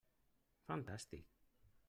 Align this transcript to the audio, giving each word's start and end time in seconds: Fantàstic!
Fantàstic! 0.69 1.29